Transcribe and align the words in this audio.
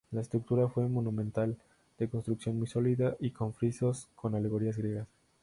La 0.09 0.21
estructura 0.21 0.67
fue 0.67 0.89
monumental, 0.89 1.55
de 1.99 2.09
construcción 2.09 2.57
muy 2.57 2.65
sólida 2.65 3.15
y 3.19 3.29
con 3.29 3.53
frisos 3.53 4.09
con 4.15 4.33
alegorías 4.33 4.75
griegas. 4.75 5.07